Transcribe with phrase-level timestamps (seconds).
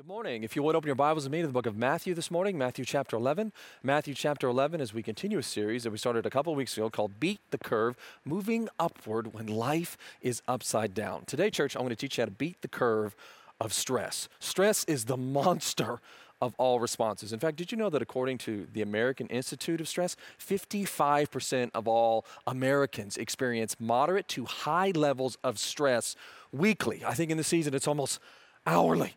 [0.00, 0.44] Good morning.
[0.44, 2.56] If you would open your Bibles with me to the book of Matthew this morning,
[2.56, 3.52] Matthew chapter 11.
[3.82, 6.88] Matthew chapter 11, as we continue a series that we started a couple weeks ago
[6.88, 11.26] called Beat the Curve Moving Upward When Life is Upside Down.
[11.26, 13.14] Today, church, I'm going to teach you how to beat the curve
[13.60, 14.30] of stress.
[14.38, 16.00] Stress is the monster
[16.40, 17.34] of all responses.
[17.34, 21.86] In fact, did you know that according to the American Institute of Stress, 55% of
[21.86, 26.16] all Americans experience moderate to high levels of stress
[26.52, 27.02] weekly?
[27.06, 28.18] I think in the season it's almost
[28.66, 29.14] hourly.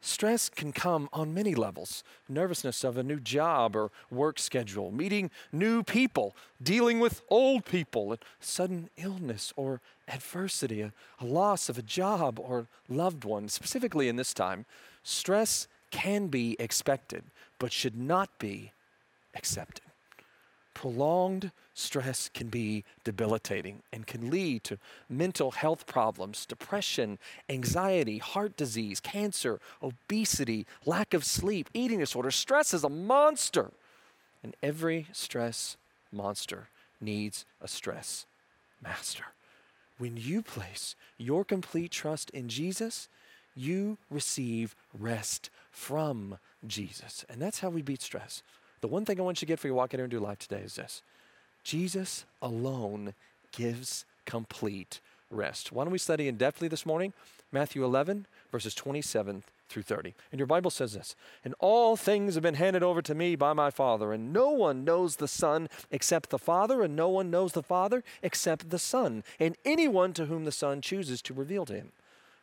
[0.00, 5.30] Stress can come on many levels nervousness of a new job or work schedule, meeting
[5.50, 11.78] new people, dealing with old people, a sudden illness or adversity, a, a, loss of
[11.78, 13.48] a job or loved one.
[13.48, 14.66] Specifically in this time,
[15.02, 17.24] stress can be expected,
[17.58, 18.72] but should not be
[19.34, 19.87] accepted.
[20.78, 24.78] Prolonged stress can be debilitating and can lead to
[25.08, 32.30] mental health problems, depression, anxiety, heart disease, cancer, obesity, lack of sleep, eating disorder.
[32.30, 33.72] Stress is a monster.
[34.44, 35.76] And every stress
[36.12, 36.68] monster
[37.00, 38.26] needs a stress
[38.80, 39.24] master.
[39.98, 43.08] When you place your complete trust in Jesus,
[43.56, 47.24] you receive rest from Jesus.
[47.28, 48.44] And that's how we beat stress.
[48.80, 50.38] The one thing I want you to get for your walk here and do life
[50.38, 51.02] today is this
[51.64, 53.14] Jesus alone
[53.52, 55.72] gives complete rest.
[55.72, 57.12] Why don't we study in depthly this morning?
[57.50, 60.14] Matthew 11, verses 27 through 30.
[60.32, 63.52] And your Bible says this And all things have been handed over to me by
[63.52, 67.52] my Father, and no one knows the Son except the Father, and no one knows
[67.52, 71.74] the Father except the Son, and anyone to whom the Son chooses to reveal to
[71.74, 71.92] him.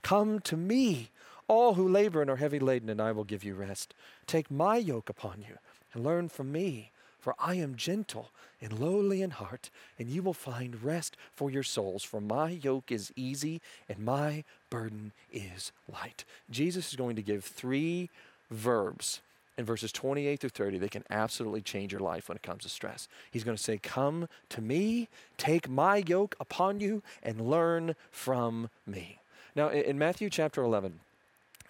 [0.01, 1.09] Come to me,
[1.47, 3.93] all who labor and are heavy laden, and I will give you rest.
[4.27, 5.57] Take my yoke upon you
[5.95, 8.29] and learn from me, for I am gentle
[8.61, 12.03] and lowly in heart, and you will find rest for your souls.
[12.03, 16.23] For my yoke is easy and my burden is light.
[16.51, 18.09] Jesus is going to give three
[18.51, 19.21] verbs
[19.57, 22.69] in verses 28 through 30 that can absolutely change your life when it comes to
[22.69, 23.07] stress.
[23.31, 25.07] He's going to say, Come to me,
[25.37, 29.19] take my yoke upon you, and learn from me.
[29.55, 30.99] Now, in Matthew chapter 11,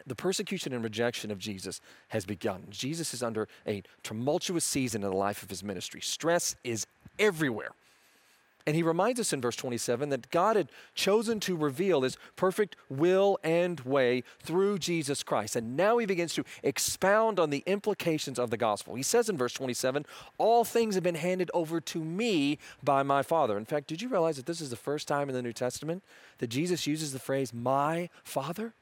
[0.08, 2.64] the persecution and rejection of Jesus has begun.
[2.70, 6.02] Jesus is under a tumultuous season in the life of his ministry.
[6.02, 6.86] Stress is
[7.18, 7.72] everywhere.
[8.68, 12.76] And he reminds us in verse 27 that God had chosen to reveal his perfect
[12.90, 15.56] will and way through Jesus Christ.
[15.56, 18.96] And now he begins to expound on the implications of the gospel.
[18.96, 20.06] He says in verse 27
[20.40, 23.56] All things have been handed over to me by my Father.
[23.56, 26.02] In fact, did you realize that this is the first time in the New Testament
[26.40, 28.74] that Jesus uses the phrase, my Father?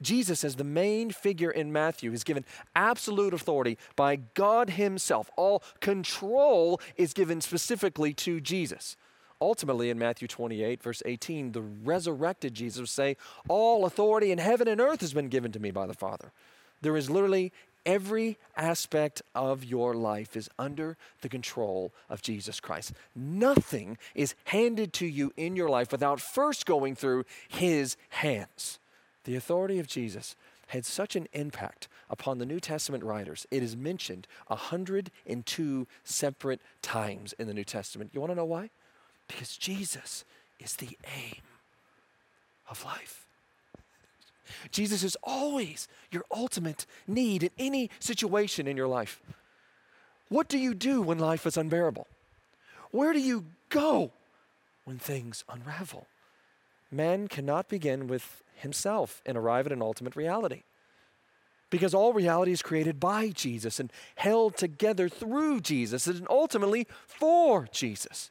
[0.00, 2.44] Jesus, as the main figure in Matthew, is given
[2.74, 5.30] absolute authority by God Himself.
[5.36, 8.96] All control is given specifically to Jesus.
[9.40, 13.16] Ultimately, in Matthew 28, verse 18, the resurrected Jesus will say,
[13.48, 16.32] All authority in heaven and earth has been given to me by the Father.
[16.80, 17.52] There is literally
[17.86, 22.92] every aspect of your life is under the control of Jesus Christ.
[23.14, 28.78] Nothing is handed to you in your life without first going through His hands.
[29.28, 30.36] The authority of Jesus
[30.68, 33.46] had such an impact upon the New Testament writers.
[33.50, 38.12] It is mentioned 102 separate times in the New Testament.
[38.14, 38.70] You want to know why?
[39.26, 40.24] Because Jesus
[40.58, 41.42] is the aim
[42.70, 43.26] of life.
[44.70, 49.20] Jesus is always your ultimate need in any situation in your life.
[50.30, 52.06] What do you do when life is unbearable?
[52.92, 54.10] Where do you go
[54.86, 56.06] when things unravel?
[56.90, 60.62] Man cannot begin with himself and arrive at an ultimate reality.
[61.70, 67.68] Because all reality is created by Jesus and held together through Jesus and ultimately for
[67.70, 68.30] Jesus.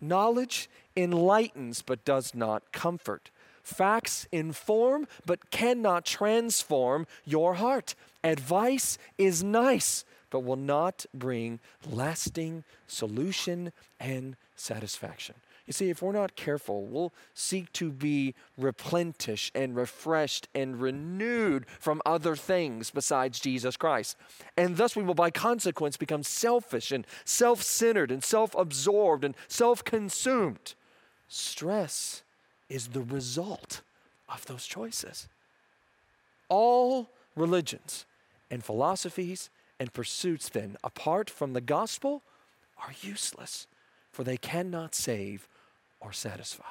[0.00, 3.30] Knowledge enlightens but does not comfort.
[3.62, 7.94] Facts inform but cannot transform your heart.
[8.22, 15.36] Advice is nice but will not bring lasting solution and satisfaction.
[15.66, 21.66] You see, if we're not careful, we'll seek to be replenished and refreshed and renewed
[21.80, 24.16] from other things besides Jesus Christ.
[24.58, 29.34] And thus we will, by consequence, become selfish and self centered and self absorbed and
[29.48, 30.74] self consumed.
[31.28, 32.22] Stress
[32.68, 33.80] is the result
[34.28, 35.28] of those choices.
[36.50, 38.04] All religions
[38.50, 39.48] and philosophies
[39.80, 42.22] and pursuits, then, apart from the gospel,
[42.78, 43.66] are useless,
[44.12, 45.48] for they cannot save
[46.04, 46.66] or satisfied.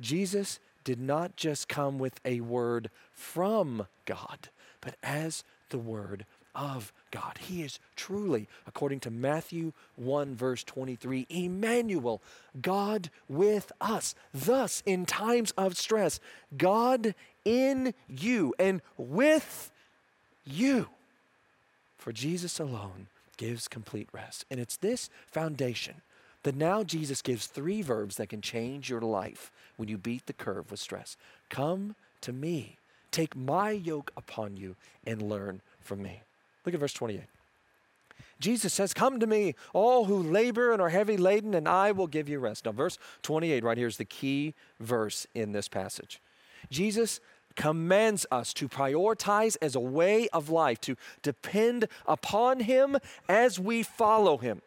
[0.00, 4.48] Jesus did not just come with a word from God,
[4.80, 6.24] but as the word
[6.54, 7.38] of God.
[7.38, 12.22] He is truly, according to Matthew 1, verse 23, Emmanuel,
[12.60, 14.14] God with us.
[14.32, 16.18] Thus, in times of stress,
[16.56, 17.14] God
[17.44, 19.70] in you and with
[20.44, 20.88] you.
[21.98, 24.46] For Jesus alone gives complete rest.
[24.50, 25.96] And it's this foundation
[26.46, 30.32] that now Jesus gives three verbs that can change your life when you beat the
[30.32, 31.16] curve with stress.
[31.50, 32.76] Come to me.
[33.10, 36.20] Take my yoke upon you and learn from me.
[36.64, 37.22] Look at verse 28.
[38.38, 42.06] Jesus says, Come to me, all who labor and are heavy laden, and I will
[42.06, 42.64] give you rest.
[42.64, 46.20] Now, verse 28 right here is the key verse in this passage.
[46.70, 47.18] Jesus
[47.56, 53.82] commands us to prioritize as a way of life, to depend upon Him as we
[53.82, 54.62] follow Him.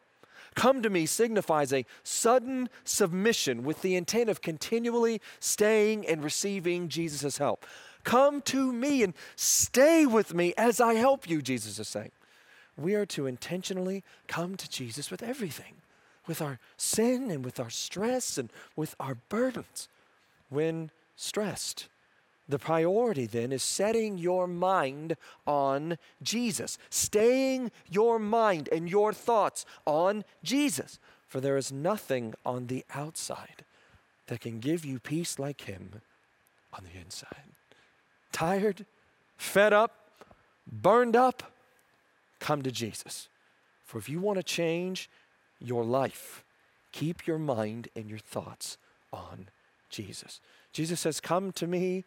[0.60, 6.90] Come to me signifies a sudden submission with the intent of continually staying and receiving
[6.90, 7.66] Jesus' help.
[8.04, 12.12] Come to me and stay with me as I help you, Jesus is saying
[12.76, 15.76] we are to intentionally come to Jesus with everything,
[16.28, 19.88] with our sin and with our stress and with our burdens.
[20.50, 21.88] When stressed,
[22.50, 25.16] the priority then is setting your mind
[25.46, 31.00] on Jesus, staying your mind and your thoughts on Jesus.
[31.28, 33.64] For there is nothing on the outside
[34.28, 36.02] that can give you peace like Him
[36.74, 37.54] on the inside.
[38.32, 38.88] Tired,
[39.38, 39.94] fed up,
[40.72, 41.52] burned up,
[42.40, 43.30] come to Jesus.
[43.86, 45.08] For if you want to change
[45.60, 46.44] your life,
[46.92, 48.78] keep your mind and your thoughts
[49.14, 49.50] on
[49.90, 50.40] Jesus.
[50.74, 52.06] Jesus says, Come to me,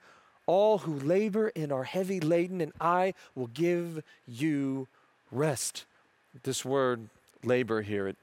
[0.53, 4.87] all who labor and are heavy laden, and I will give you
[5.31, 5.87] rest.
[6.43, 7.09] This word
[7.43, 8.19] labor here, it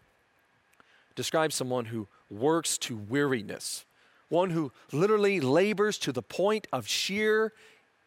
[1.16, 3.84] describes someone who works to weariness,
[4.30, 7.52] one who literally labors to the point of sheer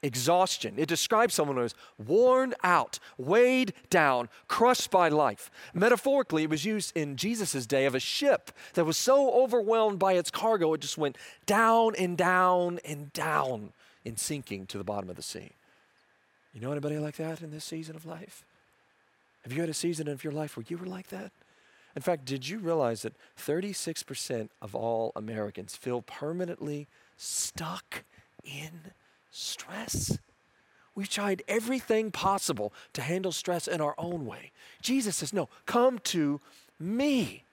[0.04, 0.74] exhaustion.
[0.76, 5.50] It describes someone who is worn out, weighed down, crushed by life.
[5.74, 10.12] Metaphorically, it was used in Jesus' day of a ship that was so overwhelmed by
[10.12, 13.72] its cargo, it just went down and down and down
[14.04, 15.52] in sinking to the bottom of the sea.
[16.52, 18.44] You know anybody like that in this season of life?
[19.44, 21.32] Have you had a season of your life where you were like that?
[21.94, 28.04] In fact, did you realize that 36% of all Americans feel permanently stuck
[28.44, 28.92] in
[29.30, 30.18] stress.
[30.94, 34.50] We've tried everything possible to handle stress in our own way.
[34.82, 36.40] Jesus says, No, come to
[36.78, 37.44] me.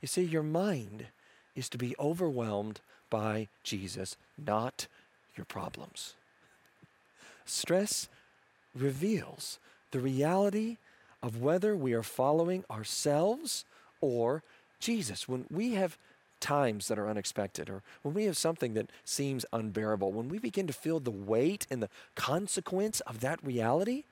[0.00, 1.06] You see, your mind
[1.54, 4.88] is to be overwhelmed by Jesus, not
[5.42, 6.14] your problems.
[7.44, 8.08] Stress
[8.76, 9.58] reveals
[9.90, 10.76] the reality
[11.20, 13.64] of whether we are following ourselves
[14.00, 14.44] or
[14.78, 15.28] Jesus.
[15.28, 15.98] When we have
[16.38, 20.68] times that are unexpected, or when we have something that seems unbearable, when we begin
[20.68, 24.04] to feel the weight and the consequence of that reality,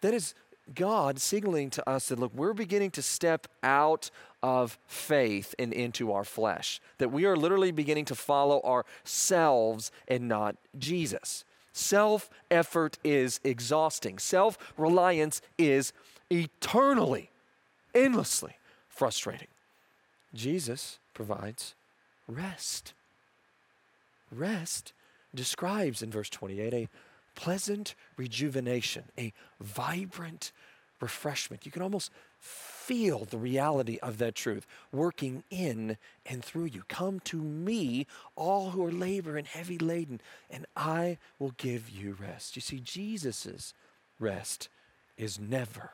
[0.00, 0.34] that is
[0.72, 4.10] God signaling to us that, look, we're beginning to step out
[4.42, 10.28] of faith and into our flesh, that we are literally beginning to follow ourselves and
[10.28, 11.44] not Jesus.
[11.72, 15.92] Self effort is exhausting, self reliance is
[16.30, 17.30] eternally,
[17.94, 18.56] endlessly
[18.88, 19.48] frustrating.
[20.34, 21.74] Jesus provides
[22.28, 22.92] rest.
[24.30, 24.92] Rest
[25.34, 26.88] describes in verse 28 a
[27.34, 30.52] pleasant rejuvenation, a vibrant
[31.00, 31.66] refreshment.
[31.66, 35.96] You can almost feel the reality of that truth working in
[36.26, 36.82] and through you.
[36.88, 38.06] Come to me,
[38.36, 40.20] all who are labor and heavy laden,
[40.50, 42.56] and I will give you rest.
[42.56, 43.74] You see, Jesus'
[44.18, 44.68] rest
[45.16, 45.90] is never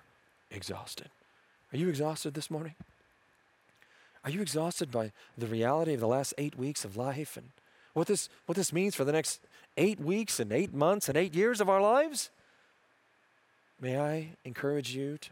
[0.51, 1.11] exhausted.
[1.73, 2.75] Are you exhausted this morning?
[4.25, 7.51] Are you exhausted by the reality of the last eight weeks of life and
[7.95, 9.41] what this, what this means for the next
[9.81, 12.31] eight weeks and eight months and eight years of our lives?
[13.81, 15.31] May I encourage you to,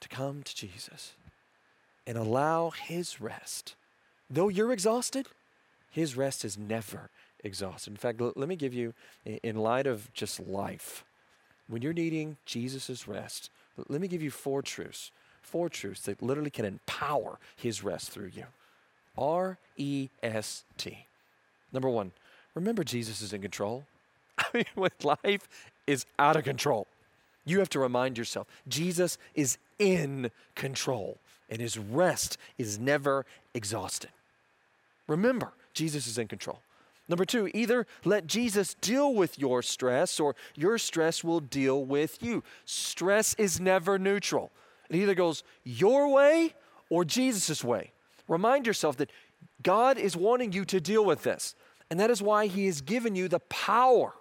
[0.00, 1.12] to come to Jesus
[2.06, 3.74] and allow His rest.
[4.28, 5.28] Though you're exhausted,
[5.90, 7.10] His rest is never
[7.42, 7.92] exhausted.
[7.92, 11.04] In fact, l- let me give you, in light of just life,
[11.68, 13.50] when you're needing Jesus' rest,
[13.88, 15.12] let me give you four truths
[15.44, 18.44] four truths that literally can empower his rest through you.
[19.16, 21.06] R E S T.
[21.72, 22.12] Number one,
[22.54, 23.84] remember Jesus is in control.
[24.38, 25.48] I mean, when life
[25.86, 26.86] is out of control,
[27.44, 31.18] you have to remind yourself Jesus is in control
[31.50, 34.10] and his rest is never exhausted.
[35.06, 36.60] Remember, Jesus is in control.
[37.08, 42.22] Number two, either let Jesus deal with your stress or your stress will deal with
[42.22, 42.42] you.
[42.64, 44.50] Stress is never neutral.
[44.88, 46.54] It either goes your way
[46.88, 47.92] or Jesus' way.
[48.26, 49.10] Remind yourself that
[49.62, 51.54] God is wanting you to deal with this.
[51.94, 54.14] And that is why He has given you the power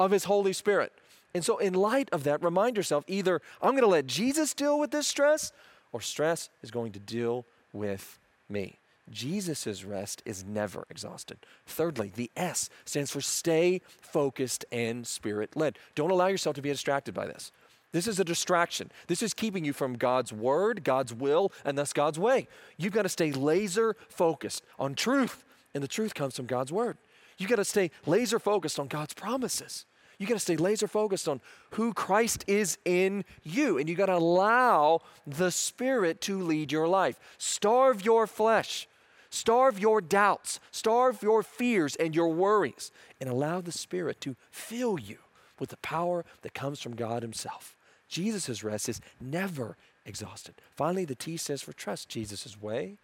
[0.00, 0.92] of His Holy Spirit.
[1.32, 4.80] And so, in light of that, remind yourself either I'm going to let Jesus deal
[4.80, 5.52] with this stress,
[5.92, 8.18] or stress is going to deal with
[8.48, 8.78] me.
[9.12, 11.38] Jesus' rest is never exhausted.
[11.68, 15.78] Thirdly, the S stands for stay focused and spirit led.
[15.94, 17.52] Don't allow yourself to be distracted by this.
[17.92, 18.90] This is a distraction.
[19.06, 22.48] This is keeping you from God's word, God's will, and thus God's way.
[22.76, 25.44] You've got to stay laser focused on truth,
[25.74, 26.98] and the truth comes from God's word.
[27.40, 29.86] You've got to stay laser focused on God's promises.
[30.18, 34.06] You got to stay laser focused on who Christ is in you, and you got
[34.06, 37.18] to allow the Spirit to lead your life.
[37.38, 38.86] Starve your flesh,
[39.30, 44.98] starve your doubts, starve your fears and your worries, and allow the Spirit to fill
[44.98, 45.16] you
[45.58, 47.74] with the power that comes from God Himself.
[48.06, 50.56] Jesus' rest is never exhausted.
[50.76, 52.98] Finally, the T says for trust Jesus' way.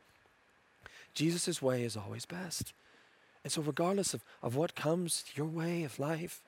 [1.15, 2.75] Jesus' way is always best.
[3.47, 6.43] And so, regardless of, of what comes your way of life,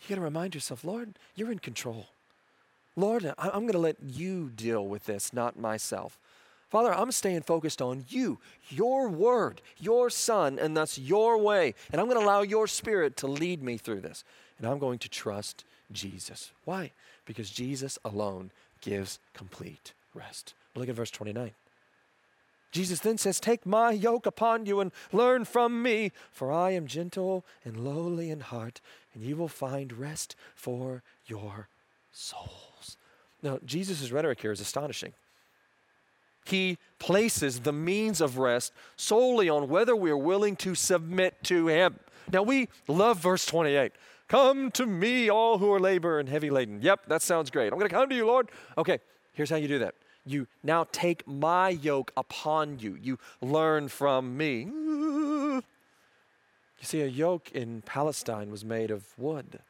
[0.00, 2.08] you got to remind yourself, Lord, you're in control.
[2.96, 6.18] Lord, I'm going to let you deal with this, not myself.
[6.68, 8.40] Father, I'm staying focused on you,
[8.70, 11.74] your word, your son, and thus your way.
[11.92, 14.24] And I'm going to allow your spirit to lead me through this.
[14.58, 16.50] And I'm going to trust Jesus.
[16.64, 16.90] Why?
[17.24, 20.54] Because Jesus alone gives complete rest.
[20.74, 21.52] Look at verse 29.
[22.72, 26.86] Jesus then says, Take my yoke upon you and learn from me, for I am
[26.86, 28.80] gentle and lowly in heart,
[29.14, 31.68] and you will find rest for your
[32.12, 32.96] souls.
[33.42, 35.12] Now, Jesus' rhetoric here is astonishing.
[36.44, 41.68] He places the means of rest solely on whether we are willing to submit to
[41.68, 41.98] Him.
[42.32, 43.92] Now, we love verse 28.
[44.28, 46.80] Come to me, all who are labor and heavy laden.
[46.82, 47.72] Yep, that sounds great.
[47.72, 48.50] I'm going to come to you, Lord.
[48.76, 48.98] Okay,
[49.32, 49.94] here's how you do that.
[50.26, 52.98] You now take my yoke upon you.
[53.00, 54.64] You learn from me.
[54.64, 55.62] You
[56.82, 59.60] see, a yoke in Palestine was made of wood,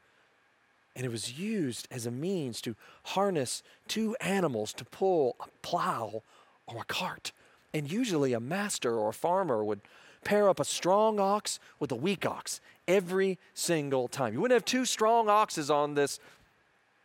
[0.95, 6.23] and it was used as a means to harness two animals to pull a plow
[6.65, 7.31] or a cart.
[7.73, 9.81] And usually, a master or a farmer would
[10.23, 14.33] pair up a strong ox with a weak ox every single time.
[14.33, 16.19] You wouldn't have two strong oxes on this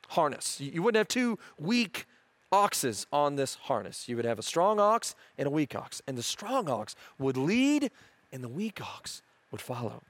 [0.08, 2.06] harness, you wouldn't have two weak
[2.52, 4.08] oxes on this harness.
[4.08, 7.36] You would have a strong ox and a weak ox, and the strong ox would
[7.36, 7.90] lead,
[8.30, 10.02] and the weak ox would follow.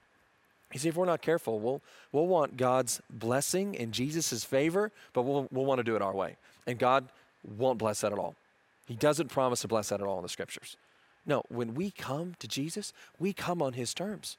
[0.73, 1.83] You see, if we're not careful, we'll,
[2.13, 6.15] we'll want God's blessing and Jesus' favor, but we'll, we'll want to do it our
[6.15, 6.37] way.
[6.67, 7.09] And God
[7.59, 8.35] won't bless that at all.
[8.87, 10.77] He doesn't promise to bless that at all in the scriptures.
[11.27, 14.37] No, when we come to Jesus, we come on his terms.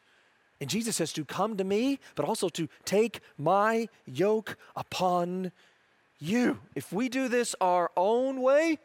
[0.59, 5.51] And Jesus says to come to me, but also to take my yoke upon
[6.23, 6.59] you.
[6.75, 8.79] If we do this our own way,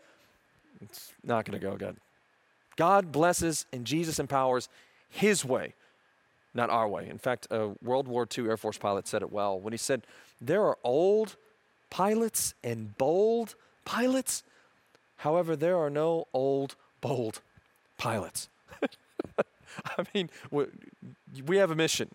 [0.81, 1.97] it's not going to go good.
[2.77, 4.69] God blesses and Jesus empowers
[5.11, 5.75] his way
[6.55, 7.09] not our way.
[7.09, 10.03] In fact, a World War II Air Force pilot said it well when he said,
[10.41, 11.37] There are old
[11.91, 13.55] pilots and bold
[13.85, 14.43] pilots.
[15.17, 17.41] However, there are no old, bold
[17.97, 18.49] pilots.
[19.85, 22.11] I mean, we have a mission.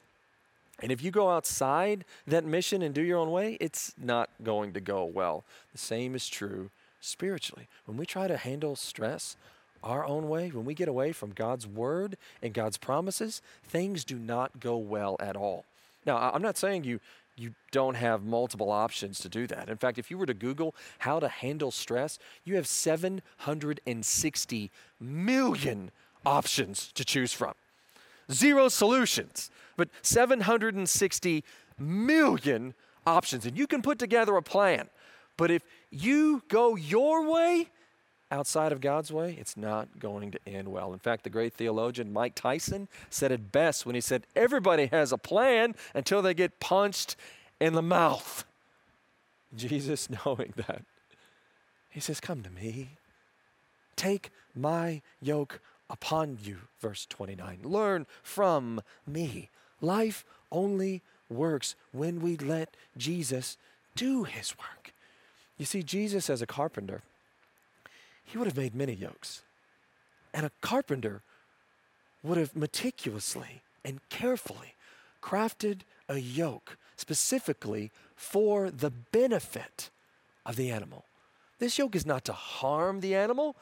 [0.84, 4.74] And if you go outside that mission and do your own way, it's not going
[4.74, 5.46] to go well.
[5.72, 7.70] The same is true spiritually.
[7.86, 9.38] When we try to handle stress,
[9.82, 14.20] our own way, when we get away from God's word and God's promises, things do
[14.20, 15.64] not go well at all.
[16.06, 17.00] Now, I'm not saying you
[17.36, 19.68] you don't have multiple options to do that.
[19.68, 25.92] In fact, if you were to Google how to handle stress, you have 760 million
[26.26, 27.56] options to choose from.
[28.32, 31.44] Zero solutions, but 760
[31.80, 32.74] million
[33.06, 33.46] options.
[33.46, 34.90] And you can put together a plan.
[35.38, 37.70] But if you go your way,
[38.34, 40.92] outside of God's way, it's not going to end well.
[40.92, 45.12] In fact, the great theologian Mike Tyson said it best when he said, Everybody has
[45.12, 47.16] a plan until they get punched
[47.60, 48.44] in the mouth.
[49.56, 50.84] Jesus, knowing that,
[51.90, 52.98] he says, Come to me.
[53.96, 56.58] Take my yoke upon you.
[56.80, 57.60] Verse 29.
[57.64, 59.52] Learn from me.
[59.84, 63.58] Life only works when we let Jesus
[63.96, 64.94] do his work.
[65.58, 67.02] You see, Jesus as a carpenter,
[68.24, 69.42] he would have made many yokes.
[70.34, 71.22] And a carpenter
[72.24, 74.76] would have meticulously and carefully
[75.22, 79.90] crafted a yoke specifically for the benefit
[80.46, 81.04] of the animal.
[81.60, 83.58] This yoke is not to harm the animal,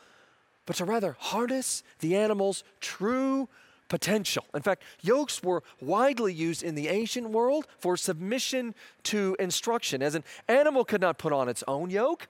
[0.67, 3.49] but to rather harness the animal's true
[3.91, 4.45] potential.
[4.55, 10.15] In fact, yokes were widely used in the ancient world for submission to instruction, as
[10.15, 12.29] an animal could not put on its own yoke.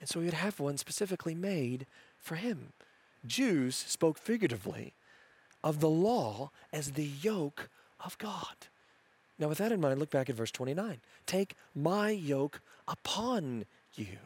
[0.00, 1.86] And so he would have one specifically made
[2.18, 2.72] for him.
[3.24, 4.92] Jews spoke figuratively
[5.62, 7.68] of the law as the yoke
[8.04, 8.56] of God.
[9.38, 11.00] Now, with that in mind, look back at verse 29.
[11.26, 14.18] Take my yoke upon you.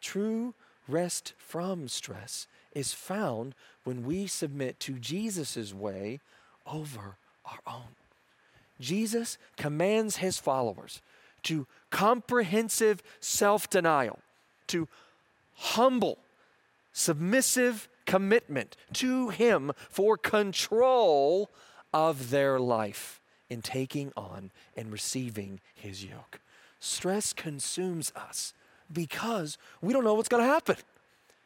[0.00, 0.54] True
[0.88, 6.20] rest from stress is found when we submit to Jesus' way
[6.66, 7.96] over our own.
[8.80, 11.00] Jesus commands his followers
[11.44, 14.18] to comprehensive self denial,
[14.68, 14.88] to
[15.54, 16.18] humble,
[16.92, 21.50] submissive commitment to him for control
[21.92, 26.40] of their life in taking on and receiving his yoke.
[26.80, 28.54] Stress consumes us
[28.92, 30.76] because we don't know what's going to happen.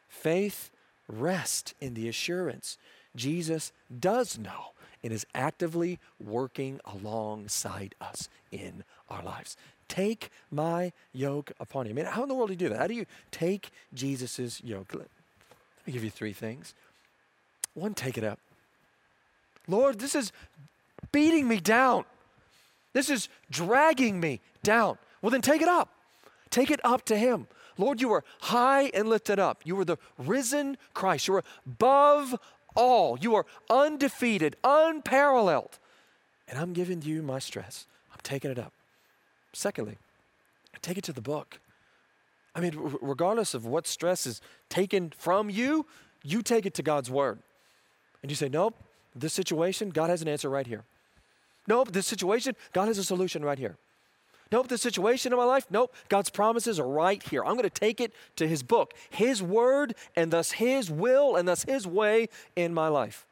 [0.07, 0.71] Faith
[1.07, 2.77] rests in the assurance
[3.15, 4.71] Jesus does know
[5.03, 9.57] and is actively working alongside us in our lives.
[9.87, 11.91] Take my yoke upon you.
[11.91, 12.79] I mean, how in the world do you do that?
[12.79, 14.93] How do you take Jesus' yoke?
[14.93, 15.07] Let
[15.85, 16.73] me give you three things.
[17.73, 18.39] One, take it up.
[19.67, 20.31] Lord, this is
[21.11, 22.05] beating me down.
[22.93, 24.97] This is dragging me down.
[25.21, 25.89] Well, then take it up.
[26.49, 27.47] Take it up to Him.
[27.77, 29.61] Lord, you are high and lifted up.
[29.63, 31.27] You are the risen Christ.
[31.27, 32.39] You are above
[32.75, 33.17] all.
[33.19, 35.79] You are undefeated, unparalleled.
[36.47, 37.87] And I'm giving you my stress.
[38.11, 38.73] I'm taking it up.
[39.53, 39.97] Secondly,
[40.81, 41.59] take it to the book.
[42.55, 45.85] I mean, regardless of what stress is taken from you,
[46.23, 47.39] you take it to God's word.
[48.21, 48.75] And you say, Nope,
[49.15, 50.83] this situation, God has an answer right here.
[51.67, 53.77] Nope, this situation, God has a solution right here.
[54.51, 57.43] Nope, the situation in my life, nope, God's promises are right here.
[57.43, 61.47] I'm going to take it to His book, His word, and thus His will, and
[61.47, 63.25] thus His way in my life.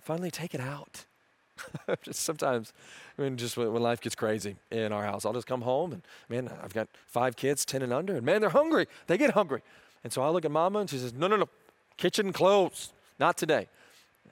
[0.00, 1.04] Finally, take it out.
[2.02, 2.72] just sometimes,
[3.18, 6.02] I mean, just when, life gets crazy in our house, I'll just come home and,
[6.28, 8.86] man, I've got five kids, 10 and under, and man, they're hungry.
[9.06, 9.62] They get hungry.
[10.02, 11.48] And so I look at mama and she says, no, no, no,
[11.96, 13.68] kitchen closed, not today.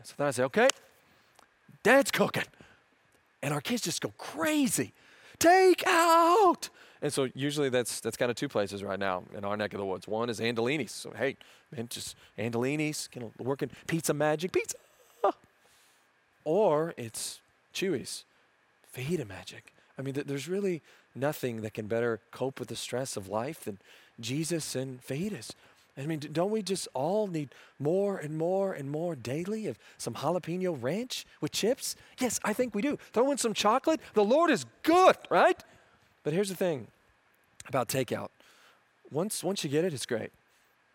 [0.03, 0.69] So then I say, okay,
[1.83, 2.45] dad's cooking.
[3.43, 4.93] And our kids just go crazy
[5.43, 6.69] take out.
[7.01, 9.79] And so usually that's that's kind of two places right now in our neck of
[9.79, 10.07] the woods.
[10.07, 10.93] One is Andolini's.
[10.93, 11.37] So hey,
[11.75, 14.77] man, just Andolini's, you know, working pizza magic, pizza.
[16.45, 17.41] Or it's
[17.75, 18.25] Chuy's,
[18.97, 19.73] fajita magic.
[19.99, 20.83] I mean, th- there's really
[21.15, 23.79] nothing that can better cope with the stress of life than
[24.19, 25.51] Jesus and fajitas.
[25.97, 30.15] I mean, don't we just all need more and more and more daily of some
[30.15, 31.97] jalapeno ranch with chips?
[32.19, 32.99] Yes, I think we do.
[33.13, 34.01] Throw in some chocolate.
[34.15, 35.63] The Lord is good, right?
[36.25, 36.87] But here's the thing
[37.69, 38.29] about takeout.
[39.11, 40.31] Once, once you get it, it's great.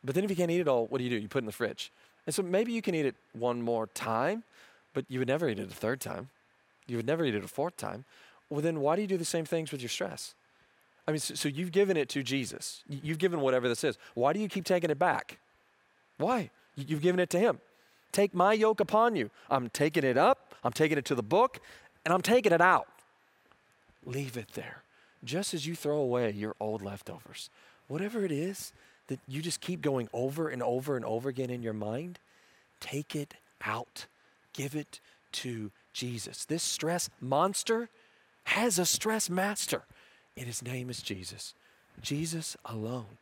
[0.03, 1.17] But then if you can't eat it all, what do you do?
[1.17, 1.91] You put it in the fridge.
[2.25, 4.43] And so maybe you can eat it one more time,
[4.93, 6.29] but you would never eat it a third time.
[6.87, 8.05] You would never eat it a fourth time.
[8.49, 10.33] Well, then why do you do the same things with your stress?
[11.07, 12.83] I mean, so, so, you've given it to Jesus.
[12.89, 13.97] You've given whatever this is.
[14.13, 15.39] Why do you keep taking it back?
[16.17, 16.49] Why?
[16.75, 17.59] You've given it to Him.
[18.11, 19.29] Take my yoke upon you.
[19.49, 21.59] I'm taking it up, I'm taking it to the book,
[22.03, 22.87] and I'm taking it out.
[24.05, 24.83] Leave it there.
[25.23, 27.49] Just as you throw away your old leftovers,
[27.87, 28.73] whatever it is
[29.07, 32.19] that you just keep going over and over and over again in your mind,
[32.79, 34.05] take it out.
[34.53, 34.99] Give it
[35.33, 36.45] to Jesus.
[36.45, 37.89] This stress monster
[38.45, 39.83] has a stress master
[40.37, 41.53] and his name is Jesus.
[42.01, 43.17] Jesus alone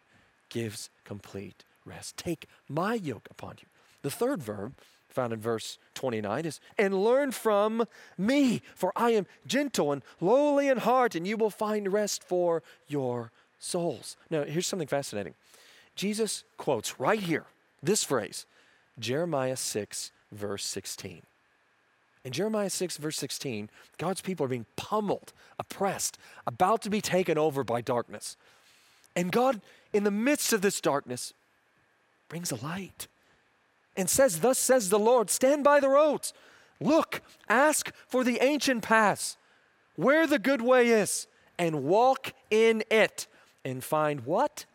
[0.49, 2.17] gives complete rest.
[2.17, 3.67] Take my yoke upon you.
[4.01, 4.73] The third verb
[5.07, 7.85] found in verse 29 is, and learn from
[8.17, 12.61] me, for I am gentle and lowly in heart, and you will find rest for
[12.87, 14.17] your souls.
[14.29, 15.33] Now, here's something fascinating.
[15.95, 17.45] Jesus quotes right here
[17.81, 18.45] this phrase,
[18.99, 21.21] Jeremiah 6, verse 16.
[22.25, 27.37] In Jeremiah 6, verse 16, God's people are being pummeled, oppressed, about to be taken
[27.37, 28.35] over by darkness.
[29.15, 29.61] And God,
[29.93, 31.33] in the midst of this darkness,
[32.27, 33.07] brings a light
[33.95, 36.33] and says, Thus says the Lord, stand by the roads.
[36.81, 39.37] Look, ask for the ancient paths,
[39.95, 41.27] where the good way is,
[41.59, 43.27] and walk in it,
[43.63, 44.65] and find what?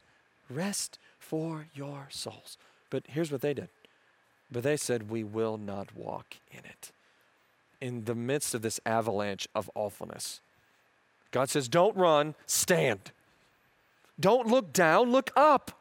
[0.48, 2.56] Rest for your souls.
[2.90, 3.70] But here's what they did.
[4.52, 6.92] But they said, We will not walk in it
[7.80, 10.40] in the midst of this avalanche of awfulness.
[11.30, 13.12] God says, Don't run, stand.
[14.18, 15.72] Don't look down, look up.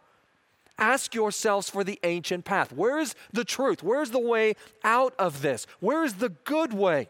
[0.77, 2.71] Ask yourselves for the ancient path.
[2.71, 3.83] Where is the truth?
[3.83, 5.67] Where is the way out of this?
[5.81, 7.09] Where is the good way?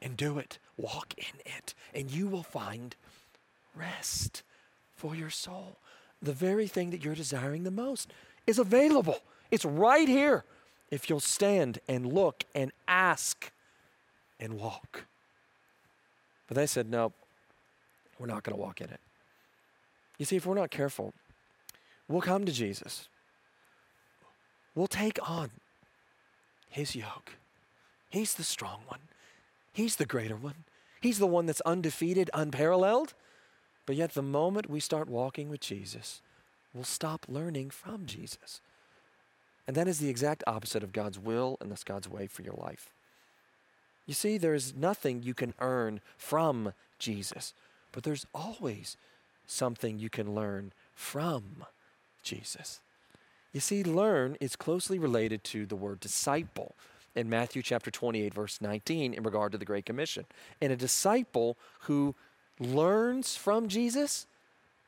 [0.00, 0.58] And do it.
[0.76, 2.94] Walk in it, and you will find
[3.74, 4.42] rest
[4.94, 5.78] for your soul.
[6.20, 8.12] The very thing that you're desiring the most
[8.46, 9.18] is available.
[9.50, 10.44] It's right here
[10.90, 13.50] if you'll stand and look and ask
[14.42, 15.04] and walk.
[16.48, 17.12] But they said, no,
[18.18, 19.00] we're not going to walk in it.
[20.18, 21.14] You see, if we're not careful,
[22.08, 23.08] we'll come to Jesus.
[24.74, 25.50] We'll take on
[26.68, 27.36] his yoke.
[28.10, 29.00] He's the strong one,
[29.72, 30.64] he's the greater one,
[31.00, 33.14] he's the one that's undefeated, unparalleled.
[33.84, 36.22] But yet, the moment we start walking with Jesus,
[36.72, 38.60] we'll stop learning from Jesus.
[39.66, 42.54] And that is the exact opposite of God's will and thus God's way for your
[42.54, 42.92] life.
[44.06, 47.54] You see, there is nothing you can earn from Jesus,
[47.92, 48.96] but there's always
[49.46, 51.64] something you can learn from
[52.22, 52.80] Jesus.
[53.52, 56.74] You see, learn is closely related to the word disciple
[57.14, 60.24] in Matthew chapter 28, verse 19, in regard to the Great Commission.
[60.60, 62.14] And a disciple who
[62.58, 64.26] learns from Jesus,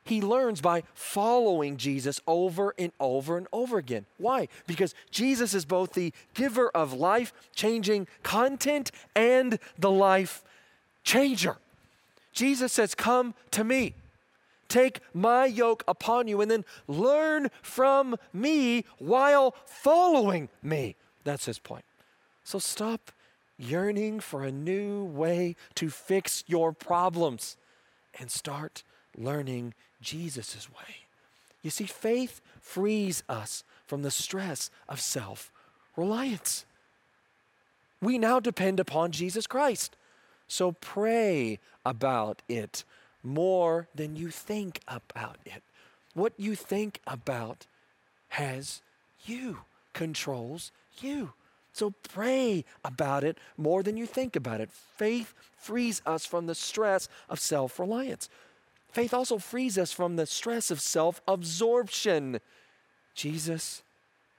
[0.05, 4.05] he learns by following Jesus over and over and over again.
[4.19, 4.49] Why?
[4.67, 10.43] Because Jesus is both the giver of life changing content and the life
[11.05, 11.57] changer.
[12.33, 13.95] Jesus says, Come to me.
[14.69, 20.97] Take my yoke upon you and then learn from me while following me.
[21.23, 21.85] That's his point.
[22.45, 23.13] So stop
[23.57, 27.57] yearning for a new way to fix your problems
[28.19, 28.83] and start
[29.17, 30.97] learning Jesus' way.
[31.63, 35.51] You see, faith frees us from the stress of self
[35.97, 36.65] reliance.
[38.01, 39.97] We now depend upon Jesus Christ.
[40.47, 42.85] So pray about it
[43.23, 45.63] more than you think about it.
[46.13, 47.67] What you think about
[48.29, 48.83] has
[49.25, 49.61] you,
[49.95, 51.33] controls you.
[51.73, 54.71] So pray about it more than you think about it.
[54.71, 58.29] Faith frees us from the stress of self reliance.
[58.95, 62.39] Faith also frees us from the stress of self absorption.
[63.17, 63.83] Jesus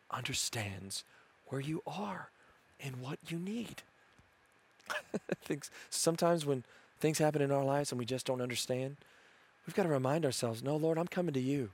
[0.10, 1.04] understands
[1.48, 2.30] where you are
[2.80, 3.84] and what you need.
[5.89, 6.63] Sometimes when
[7.02, 8.96] things happen in our lives and we just don't understand,
[9.68, 11.72] we've got to remind ourselves no, Lord, I'm coming to you.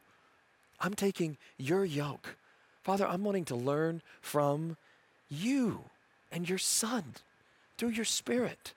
[0.80, 2.36] I'm taking your yoke.
[2.82, 4.76] Father, I'm wanting to learn from
[5.30, 5.82] you
[6.32, 7.14] and your Son
[7.78, 8.74] through your Spirit.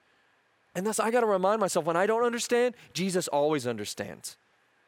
[0.75, 4.35] And thus, I got to remind myself when I don't understand, Jesus always understands.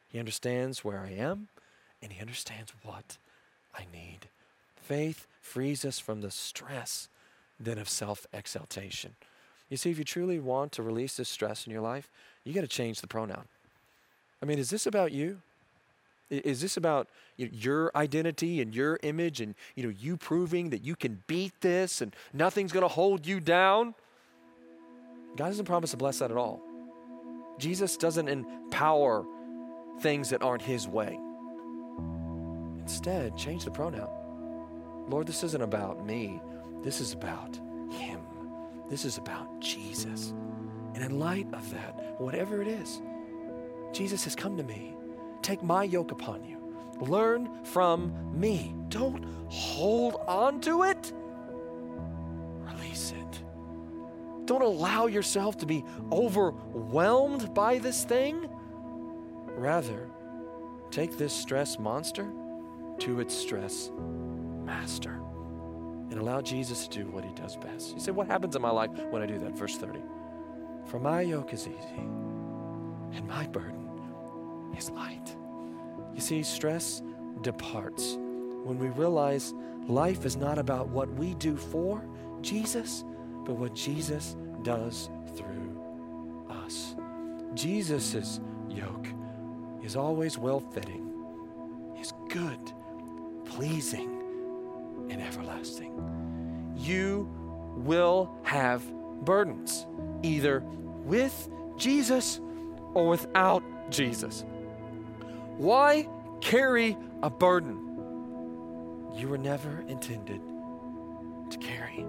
[0.10, 1.48] He understands where I am
[2.02, 3.18] and He understands what
[3.74, 4.28] I need.
[4.76, 7.08] Faith frees us from the stress
[7.60, 9.16] then of self exaltation.
[9.70, 12.10] You see, if you truly want to release this stress in your life,
[12.44, 13.46] you got to change the pronoun.
[14.42, 15.40] I mean, is this about you?
[16.30, 20.96] Is this about your identity and your image and you know you proving that you
[20.96, 23.96] can beat this and nothing's going to hold you down?
[25.38, 26.64] God doesn't promise to bless that at all.
[27.60, 29.26] Jesus doesn't empower
[30.02, 31.20] things that aren't his way.
[32.80, 34.10] Instead, change the pronoun.
[35.08, 36.42] Lord, this isn't about me.
[36.84, 37.60] This is about
[37.92, 38.20] him.
[38.90, 40.34] This is about Jesus.
[40.94, 43.02] And in light of that, whatever it is,
[43.94, 44.94] Jesus has come to me.
[45.42, 46.58] Take my yoke upon you.
[47.00, 48.76] Learn from me.
[48.90, 51.14] Don't hold on to it.
[52.64, 53.47] Release it.
[54.48, 58.50] Don't allow yourself to be overwhelmed by this thing.
[59.46, 60.10] Rather,
[60.90, 62.28] take this stress monster
[63.00, 63.92] to its stress
[64.64, 65.20] master
[66.10, 67.94] and allow Jesus to do what he does best.
[67.94, 69.52] You say, What happens in my life when I do that?
[69.52, 70.00] Verse 30.
[70.86, 72.00] For my yoke is easy
[73.14, 73.90] and my burden
[74.78, 75.36] is light.
[76.16, 77.02] You see, stress
[77.42, 78.18] departs
[78.64, 79.54] when we realize
[79.88, 82.02] life is not about what we do for
[82.42, 83.04] Jesus,
[83.48, 86.98] but what Jesus does through us.
[87.54, 89.08] Jesus' yoke
[89.82, 91.10] is always well fitting,
[91.98, 92.60] is good,
[93.46, 94.22] pleasing,
[95.10, 96.74] and everlasting.
[96.76, 97.30] You
[97.78, 98.84] will have
[99.24, 99.88] burdens,
[100.24, 100.60] either
[101.06, 102.42] with Jesus
[102.94, 104.44] or without Jesus.
[105.56, 106.10] Why
[106.42, 107.78] carry a burden
[109.16, 110.42] you were never intended
[111.50, 112.06] to carry?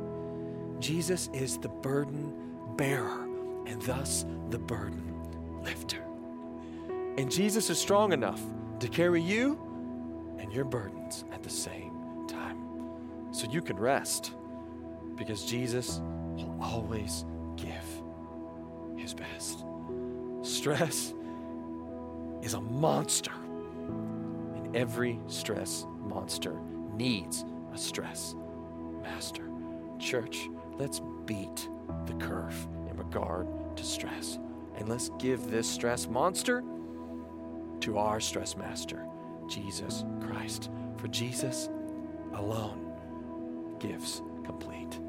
[0.81, 2.33] Jesus is the burden
[2.77, 3.27] bearer
[3.67, 5.15] and thus the burden
[5.63, 6.05] lifter.
[7.19, 8.41] And Jesus is strong enough
[8.81, 9.59] to carry you
[10.39, 12.59] and your burdens at the same time.
[13.33, 14.33] So you can rest
[15.17, 16.01] because Jesus
[16.37, 17.25] will always
[17.57, 18.03] give
[18.97, 19.65] his best.
[20.43, 21.13] Stress
[22.43, 23.33] is a monster,
[24.55, 26.57] and every stress monster
[26.95, 28.37] needs a stress
[29.03, 29.43] master.
[29.99, 31.69] Church, let's beat
[32.07, 34.39] the curve in regard to stress.
[34.77, 36.63] And let's give this stress monster
[37.81, 39.05] to our stress master,
[39.49, 40.71] Jesus Christ.
[40.97, 41.69] For Jesus
[42.35, 45.01] alone gives complete.